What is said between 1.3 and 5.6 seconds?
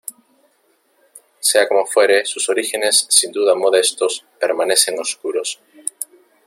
Sea como fuere, sus orígenes, sin duda modestos, permanecen oscuros.